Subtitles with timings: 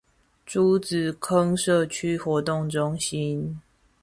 [0.47, 3.61] 竹仔坑社區活動中心